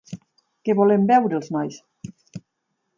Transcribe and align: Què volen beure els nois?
Què 0.69 0.75
volen 0.79 1.05
beure 1.13 1.39
els 1.41 1.53
nois? 1.59 1.81